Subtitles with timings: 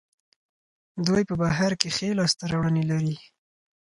[1.07, 3.15] دوی په بهر کې ښې لاسته راوړنې لري.